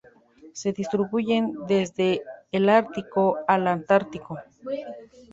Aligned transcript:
Se 0.53 0.71
distribuyen 0.73 1.53
desde 1.67 2.23
el 2.51 2.69
Ártico 2.69 3.37
al 3.47 3.67
Antártico. 3.67 4.35